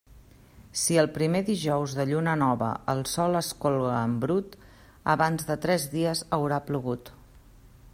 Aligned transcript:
Si 0.83 0.95
el 1.01 1.09
primer 1.17 1.41
dijous 1.49 1.93
de 1.99 2.05
lluna 2.13 2.33
nova 2.45 2.71
el 2.95 3.05
sol 3.13 3.41
es 3.43 3.51
colga 3.67 3.95
en 4.07 4.17
brut, 4.25 4.57
abans 5.17 5.49
de 5.51 5.63
tres 5.67 5.89
dies 5.97 6.29
haurà 6.39 6.63
plogut. 6.71 7.19